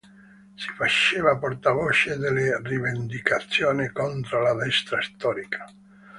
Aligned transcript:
Si 0.57 0.69
faceva 0.73 1.37
portavoce 1.37 2.17
delle 2.17 2.59
rivendicazioni 2.63 3.89
contro 3.89 4.41
la 4.41 4.55
Destra 4.55 4.99
storica. 4.99 5.71